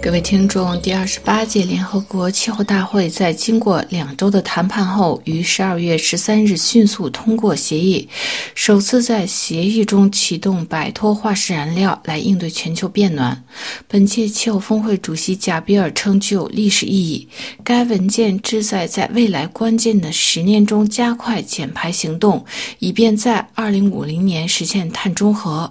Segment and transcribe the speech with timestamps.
[0.00, 8.08] 各位听众，第二十八届联合国气候大会在经过两周的谈判后，于十二月十三日迅速通过协议，
[8.54, 13.44] 首次在协议中启动摆脱化石燃料来应对全球变暖。
[13.88, 17.28] 本届气候峰会主席贾比尔称具有历史意义。
[17.64, 22.42] 该文件旨在在未来关键的十年中加快减排行动，
[22.78, 25.70] 以便在二零五零年实现碳中和。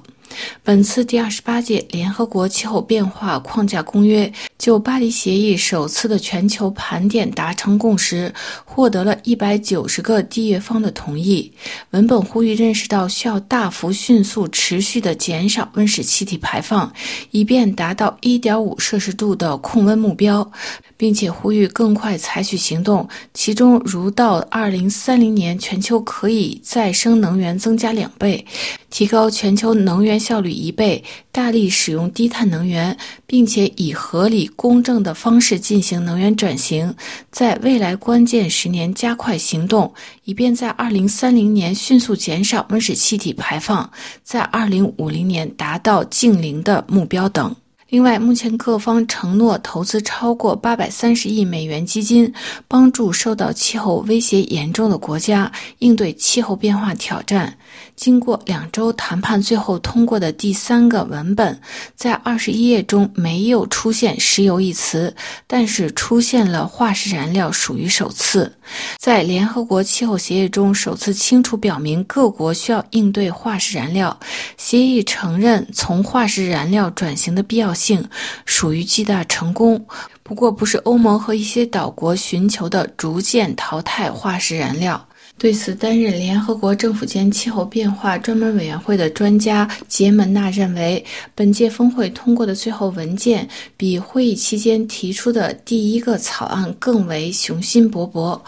[0.64, 8.34] 本次第二十八届联合国气候变化框架公约就巴黎协议首次的全球盘点达成共识，
[8.66, 11.52] 获得了一百九十个缔约方的同意。
[11.92, 16.92] 文本呼吁认识到需要大幅、迅速、持续地减少温室气体排放，
[17.32, 20.52] 以便达到一点五摄氏度的控温目标。
[20.98, 28.44] 并且呼吁更快采取行动，其中如到二零三零年全球可以再生能源增加两倍，
[28.90, 36.96] 提高全球能源效率一倍，大力使用低碳能源，并且以合理公正的方式进行能源转型，
[37.32, 43.90] 在未来关键十年加快行动，以便在二零三零年迅速减少温室气体排放，
[44.24, 47.56] 在二零五零年达到净零的目标等。
[47.90, 52.34] 另外，目前各方承诺投资超过八百三十亿美元基金，
[52.68, 55.50] 帮助受到气候威胁严重的国家
[55.80, 57.58] 应对气候变化挑战。
[57.96, 61.60] 经过两周谈判，最后通过的第三个文本，
[61.96, 65.16] 在二十一页中没有出现“石油”一词，
[65.48, 68.52] 但是出现了化石燃料，属于首次。
[69.00, 74.16] 在联合国气候协议中，首次清楚表明各国需要应对化石燃料。
[74.58, 78.04] 协议承认从化石燃料转型的必要性，
[78.46, 79.86] 属于巨大成功。
[80.24, 85.02] 不过，不是欧盟和一些岛国寻求的逐渐淘汰化石燃料。
[85.38, 91.06] 对此，担任联合国政府间气候变化专门委员会的专家杰门纳认为，
[91.36, 98.42] 本届峰会通过的最后文件比会议期间提出的第一个草案更为雄心勃勃。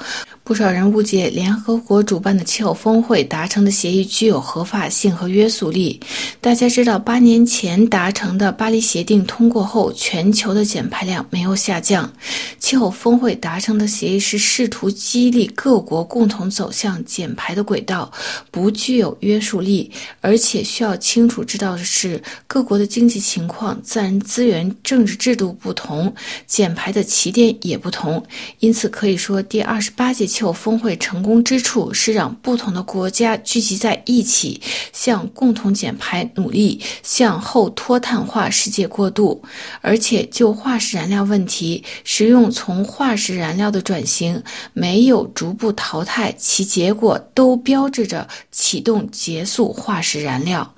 [0.49, 5.99] 不少人误解联合国主办的气候峰会达成的协议具有合法性和约束力。
[6.41, 12.11] 大家知道，八年前达成的巴黎协定通过后，全球的减排量没有下降。
[12.57, 18.11] 气候峰会达成的协议是试图激励各国共同走向减排的轨道，
[18.49, 19.91] 不具有约束力。
[20.19, 26.11] 而且需要清楚知道的是，各国的经济情况、自然资源、政治制度不同，
[26.47, 28.25] 减排的起点也不同。
[28.61, 30.38] 因此，可以说第二十八届。
[30.39, 34.61] 气候峰会成功之处是让不同的国家聚集在一起，
[34.93, 39.43] 向共同减排努力，向后脱碳化世界过渡。
[39.81, 44.41] 而且就化石燃料问题，使用从化石燃料的转型
[44.71, 50.73] 没有逐步淘汰，其结果都标志着启动结束化石燃料。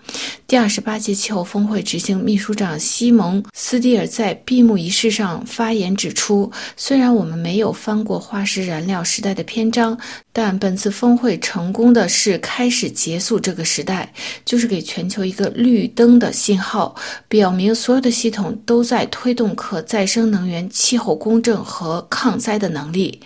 [0.52, 9.98] 第二十八届气候峰会执行秘书长西蒙斯蒂尔在闭幕仪式上发言指出：“虽然我们没有翻过化石燃料时代的篇章，
[10.34, 14.12] 但本次峰会成功的是开始结束这个时代，
[14.44, 16.94] 就是给全球一个绿灯的信号，
[17.30, 23.22] 表明所有的系统都在推动可再生能源、气候公正和抗灾的能力。”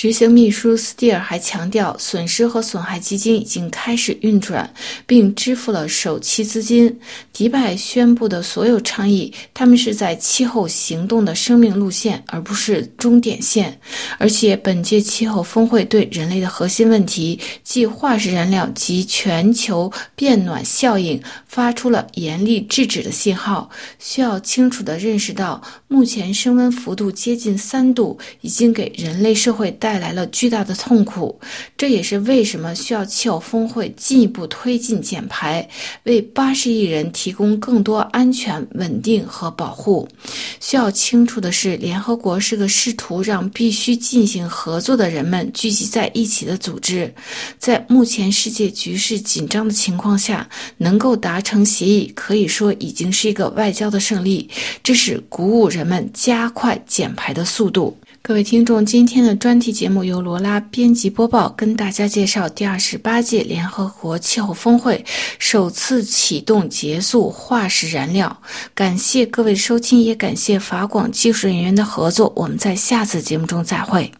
[0.00, 4.72] 执行秘书斯蒂尔还强调，损失和损害基金已经开始运转，
[5.06, 6.98] 并支付了首期资金。
[7.34, 13.78] 迪拜宣布的所有倡议，他们是在气候行动的生命路线，而不是终点线。
[14.16, 23.68] 而且，本届气候峰会对人类的核心问题，即化石燃料及全球变暖效应，发出了严厉制止的信号。
[23.98, 29.89] 需要清楚地认识到，目前升温幅度接近三度，已经给人类社会带。
[29.90, 31.36] 带来了巨大的痛苦，
[31.76, 35.68] 这也是为什么需要气候峰会进一步推进减排，
[36.04, 40.08] 为八十亿人提供更多安全、稳定和保护。
[40.60, 47.12] 需要清楚的是，联合国是个试图让必须进行合作的人们聚集在一起的组织。
[47.58, 54.48] 在目前世界局势紧张的情况下，能够达成协议，可以说已经是一个外交的胜利。
[54.84, 57.96] 这是鼓舞人们加快减排的速度。
[58.22, 65.02] 各位听众，今天的专题节目由罗拉编辑播报，跟大家介绍第二十八届联合国气候峰会
[65.38, 68.40] 首次启动结束化石燃料。
[68.74, 72.30] 感谢各位收听，也感谢法广技术人员的合作。
[72.36, 74.12] 我们在下次节目中再会。